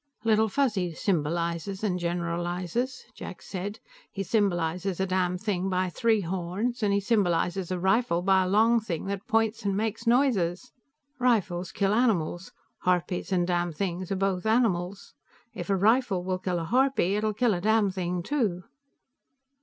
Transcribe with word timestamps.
"Little 0.23 0.49
Fuzzy 0.49 0.95
symbolizes 0.95 1.83
and 1.83 1.99
generalizes," 1.99 3.05
Jack 3.13 3.43
said. 3.43 3.77
"He 4.11 4.23
symbolizes 4.23 4.99
a 4.99 5.05
damnthing 5.05 5.69
by 5.69 5.91
three 5.91 6.21
horns, 6.21 6.81
and 6.81 6.91
he 6.91 6.99
symbolizes 6.99 7.69
a 7.69 7.77
rifle 7.77 8.23
by 8.23 8.41
a 8.41 8.47
long 8.49 8.79
thing 8.79 9.05
that 9.05 9.27
points 9.27 9.63
and 9.63 9.77
makes 9.77 10.07
noises. 10.07 10.71
Rifles 11.19 11.71
kill 11.71 11.93
animals. 11.93 12.51
Harpies 12.79 13.31
and 13.31 13.45
damnthings 13.47 14.09
are 14.11 14.15
both 14.15 14.47
animals. 14.47 15.13
If 15.53 15.69
a 15.69 15.75
rifle 15.75 16.23
will 16.23 16.39
kill 16.39 16.57
a 16.57 16.63
harpy, 16.63 17.13
it'll 17.15 17.35
kill 17.35 17.53
a 17.53 17.61
damnthing 17.61 18.23
too." 18.23 18.63